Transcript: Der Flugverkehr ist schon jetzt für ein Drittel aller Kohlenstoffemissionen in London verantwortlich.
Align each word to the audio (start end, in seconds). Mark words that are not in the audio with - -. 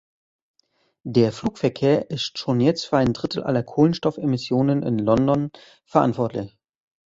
Der 1.03 1.31
Flugverkehr 1.31 2.09
ist 2.09 2.39
schon 2.39 2.59
jetzt 2.59 2.85
für 2.87 2.97
ein 2.97 3.13
Drittel 3.13 3.43
aller 3.43 3.61
Kohlenstoffemissionen 3.61 4.81
in 4.81 4.97
London 4.97 5.51
verantwortlich. 5.85 6.57